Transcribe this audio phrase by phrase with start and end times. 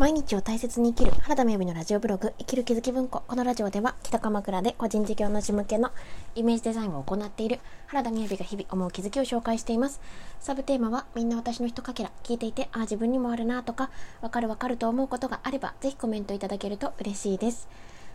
[0.00, 3.22] 毎日を大切に生きる原田美由のラジオブログ生きる気づき文庫。
[3.28, 5.92] このラジオでは北鎌倉で個人事業主向けの
[6.34, 10.00] イメージデザインを行っている原田美由が日々思う気づきを紹介しています。
[10.38, 12.12] サブテーマはみんな私のひとかけら。
[12.22, 13.90] 聞いていてああ自分にもあるなとか
[14.22, 17.68] わかるわかると思うことがあればぜひコメントいただけると嬉しいです。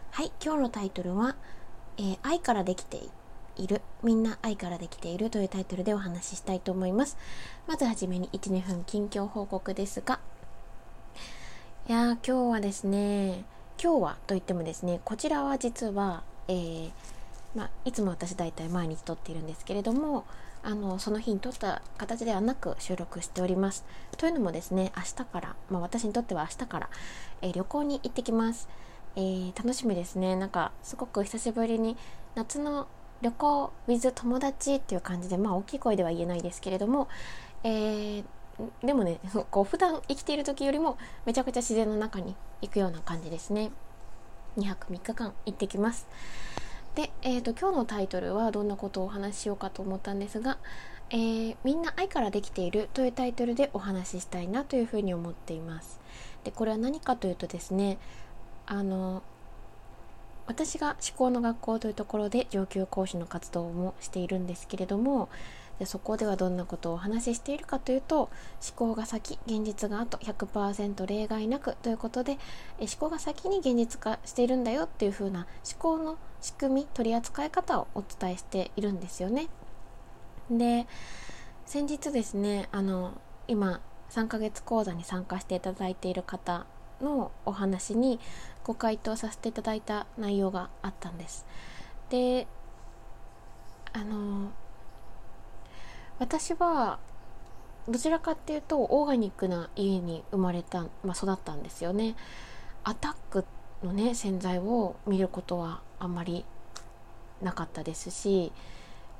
[0.09, 1.35] はい今日のタイトルは、
[1.99, 2.97] えー、愛からできて
[3.57, 7.15] いるみんな愛からできているというタイトルでお話ししたいと思います。
[7.67, 10.19] まずはじめに12分近況報告ですが
[11.87, 13.45] いや今日はですね
[13.79, 16.91] 今日はといってもですねこちらは実は、えー、
[17.53, 20.25] まあ、いつも私大体毎日撮っているんですけれども
[20.63, 23.85] あのその日に撮った形ではなく収録しております。
[24.17, 26.89] というのもですね明日から、まあ、私にとっては明日から、
[27.43, 28.67] えー、旅行に行ってきます、
[29.15, 31.97] えー、楽しみですねなんかすごく久しぶりに
[32.33, 32.87] 夏の
[33.21, 37.09] 旅行 with 友達っていう感じでまあ大きい声では言えないですけれども、
[37.63, 38.23] えー、
[38.83, 39.19] でもね
[39.51, 43.71] こう普段生きている時よりもめちゃくちゃ自然の中に行くような感じですね。
[44.57, 46.07] 2泊3日間行ってきます。
[46.95, 50.57] で、えーと、今日のタイトルはどんなことをお話ししようかと思ったんですが、
[51.09, 55.99] えー、みんな愛からできているというタイトルでお話ししたいなというふうに思っています。
[56.45, 57.97] でこれは何かというとですね
[58.65, 59.23] あの
[60.47, 65.27] 私が思考の学校というところで上級講師の活動もしているんですけれども
[65.79, 68.29] でそこではどんなことをお話ししているかというと思
[68.75, 72.37] 考が先現実が後100%例外なくということで
[72.79, 79.47] 思考が先に現実化しているんだよっていう風な思考の仕組み取り扱い方をお伝えしているんですよね。
[80.49, 80.87] で
[81.65, 83.81] 先日ですねあの今
[84.11, 86.65] 3ヶ月講座に参加していただいている方
[87.01, 88.19] のお話に
[88.63, 91.45] ご回答させていただいた内容があったんです。
[92.09, 92.47] で
[93.93, 94.51] あの
[96.19, 96.99] 私は
[97.87, 102.15] どちらかっていうとオーガニックな家に生まれた、まあ、育ったんですよね。
[102.83, 103.45] アタック
[103.83, 106.45] のね洗剤を見ることはあんまり
[107.41, 108.51] なかったですし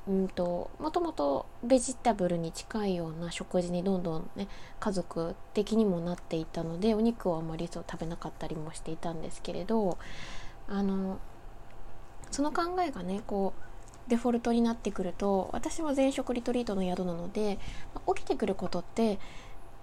[0.07, 4.47] うんともともとベジタブルに近いような食事にどんどんね
[4.79, 9.97] 家族的にもなっていたのでお肉をあんまりそう食べなかったりもしていたんですけれど
[10.67, 11.17] あの
[12.31, 13.62] その考えがねこう
[14.07, 17.57] デフォルトになってくると私は全食リトリートの宿なので、
[17.93, 19.19] まあ、起きてくることって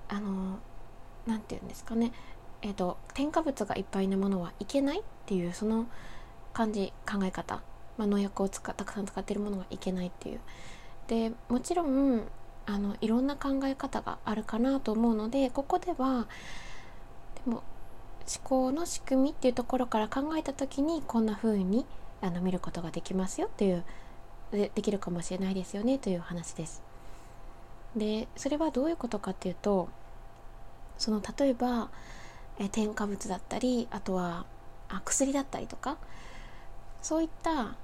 [0.09, 0.59] あの
[1.27, 2.13] 何て言うんですかね。
[2.63, 5.87] えーと、添加物がいっぱいなものはいけないっていうその
[6.53, 7.61] 感じ考え方、
[7.99, 10.41] まあ、農薬を使たくさん使ってるものはいけないっていう。
[11.09, 12.23] でもちろん
[12.67, 16.29] あのいろんな考え方があるかなと思うのでここでは
[17.45, 21.85] でも思考の仕組みっていうところから考えた時にこんな風に
[22.21, 23.85] あに見ることができますよっていう
[24.53, 26.83] でできるかもしれないですよねという話です。
[27.97, 29.89] でそれはどういうことかっていうと
[30.99, 31.91] その例えば
[32.59, 34.47] え添加物だったりあとは
[34.89, 35.97] あ薬だったりとか
[37.01, 37.77] そういった、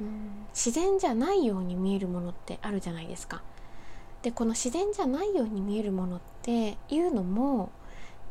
[0.00, 3.42] うん、自然じゃないように見えるものってあるじゃないですか。
[4.22, 7.70] でこの自然じゃないように見えるものっていうのも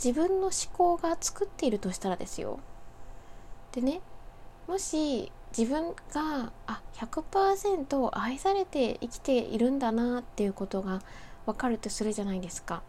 [0.03, 2.59] 自分の思考が作っているとしたらですよ。
[3.71, 4.01] でね
[4.67, 11.01] もし自分があ100%愛されて生きているんだなっていうことが
[11.45, 12.83] 分かるとするじゃないですか。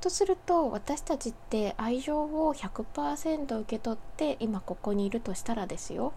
[0.00, 6.14] とすると私たちって愛情を100%受け取って今ここにいるとしたらですよ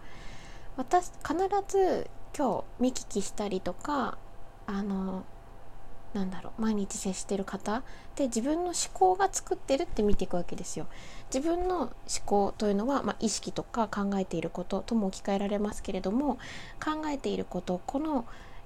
[0.78, 1.35] 私必
[1.68, 4.18] ず今日見聞きしたりとか
[4.66, 5.25] あの
[6.13, 7.81] なんだろう毎日接してる方
[8.16, 10.85] で自分の思考が作ってるって見ていくわけですよ。
[11.34, 11.91] 自分の思
[12.25, 16.38] 考というのは、まあ、意識とか考えていることとも置き換えられますけれども
[16.84, 18.25] 考えていることこの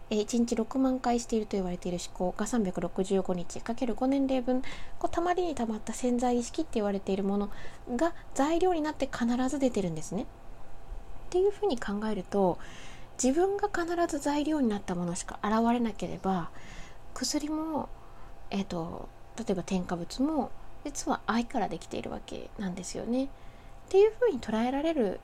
[0.10, 4.62] 1日6万回していると言われている思考が365日かける5年齢分
[5.00, 7.50] こうたまりにたまった潜在意識って言われているもの
[7.96, 10.24] が材料になって必ず出てるんですね。
[10.24, 10.26] っ
[11.30, 12.58] ていうふうに考えると
[13.22, 16.52] 自分が必ず材料になったものしか現れなければ
[17.20, 17.90] 薬も、
[18.52, 20.52] えーと、例えば添加物も
[20.86, 23.26] 実は愛からできているわけなんですよね。
[23.26, 23.28] っ
[23.90, 25.20] ていうふうに捉えられる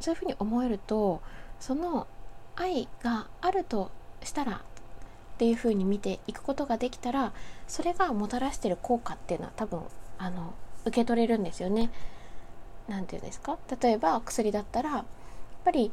[0.00, 1.20] そういうふうに思えると
[1.58, 2.06] その
[2.54, 3.90] 愛があると
[4.22, 4.58] したらっ
[5.38, 7.32] ていうふうに見ていくことができたら
[7.66, 9.80] それがもたらしてる効果っていうのは多分
[10.18, 10.54] あの
[10.84, 11.90] 受け取れるんですよね。
[12.88, 13.58] 何て言うんですか？
[13.80, 15.04] 例えば薬だったらやっ
[15.64, 15.90] ぱり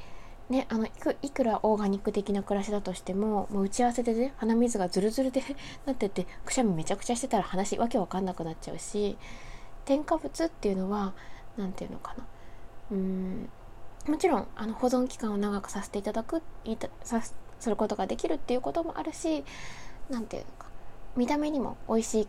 [0.49, 5.43] ね、あのいくいくらオーガニック的な暮らしだとしてももう打ち合わせでね鼻水がズルズルで
[5.85, 9.15] なっててくしゃみめちゃくちゃしてたら話わけわかんなくなっちゃうし
[9.85, 11.13] 添加物っていうのは
[11.55, 12.25] 何て言うのかな。
[12.91, 13.49] うん
[14.07, 19.43] もちろんあの保存期間を長くさせていただくいたさすることができるっていうこともあるし
[20.09, 20.67] 何て言うのか。
[21.15, 22.27] 見た目にも美味しい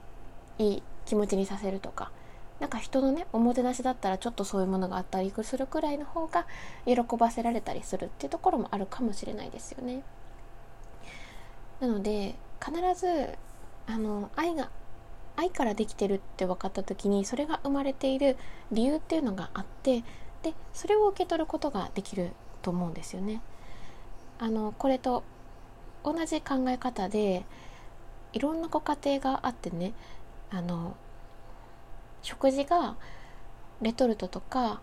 [0.58, 2.12] いい気持ちにさせるとか
[2.60, 6.46] なんか人のねおもてなしだったらちょっとそういうものがあったりするくらいの方が
[6.86, 10.02] 喜ばせられたりするっていうところもあるかもしれないですよね。
[11.80, 13.38] なので必ず
[13.86, 14.70] あの愛が
[15.36, 18.36] 愛からできてるって分かった時にそれが生まれている
[18.70, 20.04] 理由っていうのがあって
[20.42, 23.40] でそれを受け取ることができると思うんですよね。
[24.38, 25.22] あのこれと
[26.04, 27.46] 同じ考え方で
[28.34, 29.92] いろんなご家庭があってね
[30.50, 30.94] あの
[32.22, 32.96] 食事が
[33.82, 34.81] レトルトとか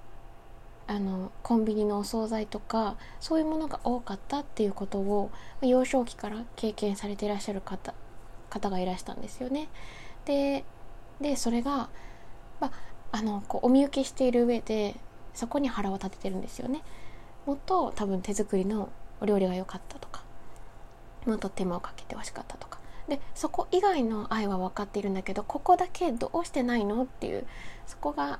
[0.87, 5.31] あのコンビニのお惣菜とかそういうものが多かったっていうことを
[5.61, 7.93] 幼少期から経験されていらっしゃる方
[8.49, 9.67] 方がいらしたんですよね。
[10.25, 10.63] で
[11.19, 11.89] でそれが、
[12.59, 12.71] ま
[13.11, 14.95] あのこうお見受けしている上で
[15.33, 16.81] そこに腹を立ててるんですよね。
[17.45, 18.89] もっと多分手作りの
[19.19, 20.23] お料理が良かったとか
[21.25, 22.76] もっと手間をかけてほしかったとか
[23.07, 27.47] でそこ以外の愛は分かっているんだけどここだけどうしてないのっていう
[27.85, 28.39] そこが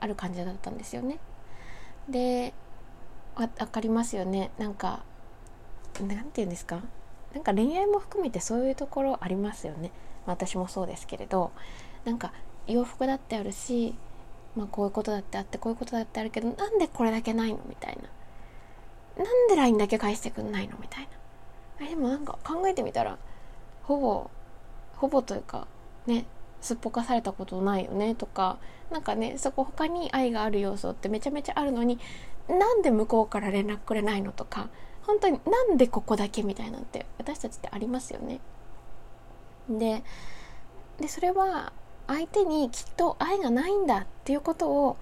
[0.00, 1.18] ある感じだったんですよね。
[2.08, 2.52] で
[3.36, 4.50] 分かりますよね。
[4.58, 5.02] なんか
[6.00, 6.80] なんて言うんですか？
[7.32, 9.90] なんか恋愛も含めてそういうところありますよね。
[10.26, 11.50] 私もそうですけれど。
[12.04, 12.32] なんか
[12.66, 13.94] 洋服だってあるし、
[14.54, 17.98] まあ、こういうことだってあってこういうことだってあるけどなんでこれだけないのみたい
[19.16, 19.24] な。
[19.24, 21.08] なんで LINE だけ返してくんないのみたい
[21.80, 21.88] な。
[21.88, 23.18] でもなんか考えてみたら
[23.86, 24.30] ほぼ
[24.96, 25.66] ほぼというか
[26.06, 26.26] ね
[26.60, 28.58] すっぽかされたことないよねとか
[28.90, 31.98] 何かねそこ他に愛がある要素ってめちゃめちゃあるのに
[32.48, 34.68] なんで向こうから連絡くれないのとか
[35.02, 38.40] 本当になんでここだけみたいなんて私たちってありますよね。
[39.68, 40.02] で
[40.98, 41.72] でそれは
[42.06, 44.96] 相手にきっと愛がないんだっていうことを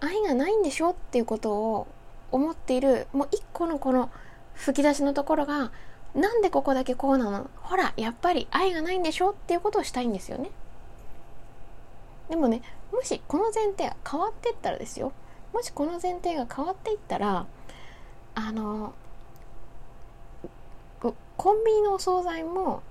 [0.00, 1.86] 愛がないんでしょっていうことを
[2.30, 4.10] 思っているもう一個のこの
[4.54, 5.72] 吹き出しのところが
[6.14, 7.50] なんでここだけこうなの？
[7.62, 9.30] ほらやっぱり愛がないんでしょ？
[9.30, 10.50] っていうことをしたいんですよね。
[12.30, 12.62] でもね
[12.92, 15.12] もしこの前提が変わっていったらですよ。
[15.52, 17.46] もしこの前提が変わっていったら
[18.34, 18.94] あの
[21.36, 22.82] コンビニのお惣菜も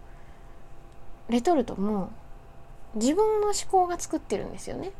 [1.29, 2.11] レトルトも
[2.93, 4.91] 自分の思考が作ってるんですよね。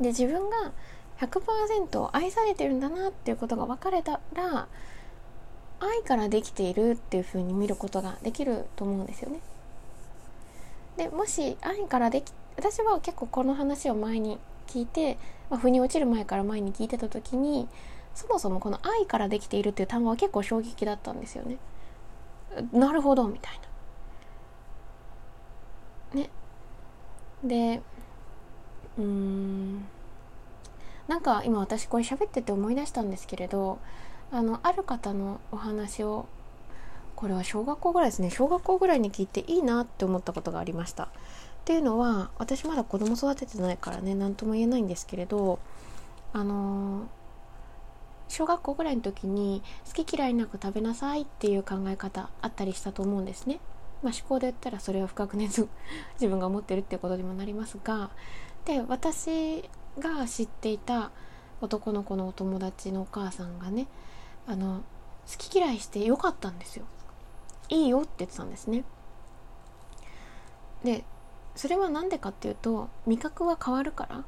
[0.00, 0.72] で自分が
[1.18, 4.68] 100%愛されてるんだなっていうことが分かれたら
[5.80, 9.40] 愛からできているっていう風に見ることができると思うんですよね。
[10.96, 15.16] でもし愛からでき私は結構この話を前に聞いて、
[15.48, 17.68] まあ、腑に落ちる前から前に聞いてた時に
[18.14, 21.58] そもそもこの愛からできているっていう単語は結構衝撃だったんですよね。
[22.72, 23.60] なるほどみたい
[26.14, 26.20] な。
[26.20, 26.30] ね。
[27.44, 27.80] で
[28.98, 29.86] うーん
[31.06, 33.78] なんか今私これ喋ってて思い出したんですけれど
[34.30, 36.26] あのある方のお話を
[37.16, 41.04] これは小学校ぐらいですね小学校ぐらいに聞いていいなって思ったことがありました。
[41.04, 41.08] っ
[41.64, 45.58] ていうのは私まだ子供育ててないからね何とも言えないんですけれど
[46.32, 47.08] あの
[48.28, 53.60] 小学校ぐらいの時に好き嫌いなく食べなさいっていう考え方あったりしたと思うんですね。
[54.02, 55.68] まあ、思考で言ったらそれは深くね自
[56.20, 58.10] 分が思ってるっていうことにもなりますが
[58.64, 61.10] で私が知っていた
[61.60, 63.88] 男の子のお友達のお母さんがね
[64.48, 64.82] あの
[65.30, 66.86] 好き嫌いしてよかったんですよ。
[67.68, 68.82] いいよって言ってたんですね。
[70.82, 71.04] で
[71.54, 74.24] それは何でかっていうと味覚は変わるから。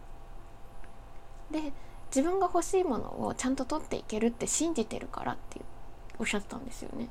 [1.51, 1.73] で
[2.15, 5.61] 自分が欲しいものをちゃんと取っていけるって信じてるからって
[6.19, 7.09] おっしゃったんですよね。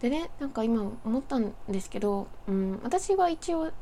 [0.00, 3.72] でねなんか今思ったんですけど、うん、私は一応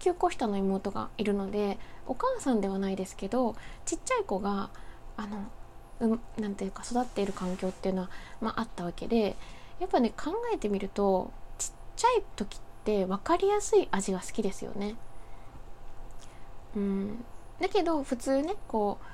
[0.00, 3.54] 9個下の妹がいるのでお母さんではないですけど
[3.84, 4.70] ちっちゃい子が
[5.16, 5.44] あの
[6.00, 9.36] うん、なんていうか育っている環境っていうのは、まあ、あったわけで
[9.78, 14.96] やっぱね考えてみるとちっちゃい時って分かりやすい味が好きですよね。
[16.76, 17.24] うん、
[17.60, 19.04] だけど普通ねこう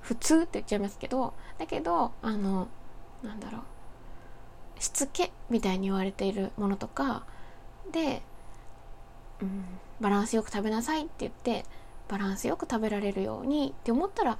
[0.00, 2.68] 普通って言っちゃいますけどだけどあの
[3.22, 7.24] なんだろうしつけみたいに言われているものとか
[7.90, 8.22] で、
[9.40, 9.64] うん、
[10.00, 11.64] バランスよく食べなさいって言って
[12.08, 14.38] バランスよく食べられるようにって思ったら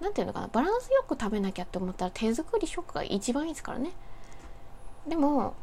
[0.00, 3.92] 何て言うのかなバランスよく食べなきゃって思ったら手作り食が一番いいですからね。
[5.06, 5.54] でも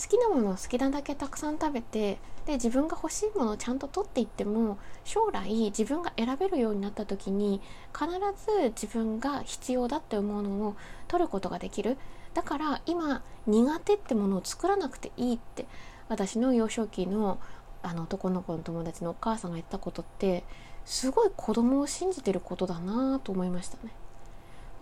[0.00, 7.60] 好きなものを好きなだけたくさん食べてで自分が欲しいものをちゃんと取っていっても将来自分が選べるようになった時に
[7.96, 8.10] 必
[8.44, 10.76] ず自分が必要だって思うのを
[11.06, 11.96] 取ることができる。
[12.34, 15.66] だから今苦手ってものを作らなくていいって
[16.08, 17.38] 私の幼少期の
[17.82, 20.42] あの男の子の友達のお母さんが言ったことって
[20.84, 23.92] すごい子供を信じてることだなと思いましたね。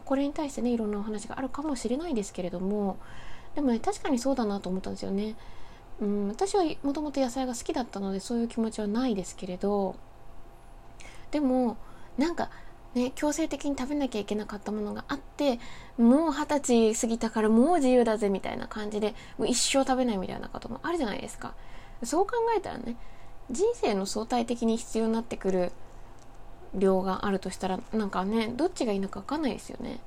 [0.05, 2.99] これに対してねいろんなお話があるかもしれないですけれども
[3.55, 5.37] でもね確かにそうだなと思ったんですよね。
[6.01, 9.95] うん、私はもともと野菜が好きだったのでそういう気持ちはないですけれど
[11.31, 11.77] でも
[12.19, 12.51] なんか
[12.95, 15.61] ね強制的に食べなきゃいけなかったものがあって
[15.99, 21.55] もう二十歳過ぎたからもう自由だぜみたいな感じでもう一生食べないみたいなこともあるじゃないですか
[22.03, 22.97] そう考えたらね
[23.51, 25.73] 人生の相対的に必要になってくる
[26.75, 30.01] 量があるとしたらなんかねどっちがいいのか分かんないですよね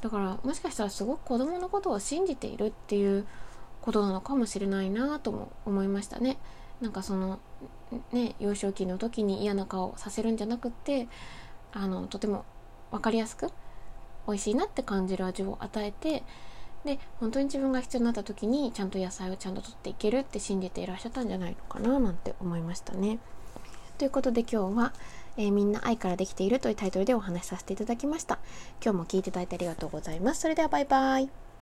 [0.00, 3.26] だからもしかしたらすごく子供のことを信じているっていう
[3.80, 6.38] ことなのかもしれないなとも思いましたね
[6.80, 7.40] なんかその
[8.12, 11.08] ね幼少期の時に嫌な顔させるんじゃなくって
[11.72, 12.44] あのとても
[12.90, 13.48] 分かりやすく
[14.26, 16.22] 美味しいなって感じる味を与えて
[16.84, 23.18] で本当に自分が必要になった時にちゃんと野菜をちゃんと取っていけるって信じていらっしゃったんじゃないのかななんて思いましたね。
[23.98, 24.92] ということで今日は、
[25.38, 28.38] えー、みんな愛からできているというタイトルでお話しさせていただきました。
[28.82, 30.40] 今日も聞いていただいてありがとうございます。
[30.40, 31.47] それではバイバイ。